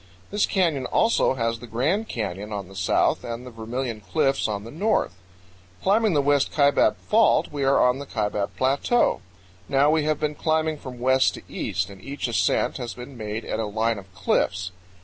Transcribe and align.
This 0.31 0.47
canyon 0.47 0.87
also 0.87 1.35
has 1.35 1.59
the 1.59 1.67
Grand 1.67 2.07
Canyon 2.09 2.51
on 2.51 2.67
the 2.67 2.75
south 2.75 3.23
and 3.23 3.45
the 3.45 3.51
Vermilion 3.51 4.01
Cliffs 4.01 4.47
on 4.47 4.63
the 4.63 4.71
north. 4.71 5.13
Climbing 5.83 6.13
the 6.15 6.23
West 6.23 6.51
Kaibab 6.51 6.95
Fault, 6.97 7.49
we 7.51 7.63
are 7.63 7.79
on 7.79 7.99
the 7.99 8.07
Kaibab 8.07 8.49
Plateau. 8.57 9.21
Now 9.69 9.91
we 9.91 10.01
have 10.05 10.19
been 10.19 10.33
climbing 10.33 10.79
from 10.79 10.97
west 10.97 11.35
to 11.35 11.43
east, 11.47 11.91
and 11.91 12.01
each 12.01 12.27
ascent 12.27 12.77
has 12.77 12.95
been 12.95 13.15
made 13.15 13.45
at 13.45 13.59
a 13.59 13.67
line 13.67 13.99
of 13.99 14.11
cliffs. 14.15 14.71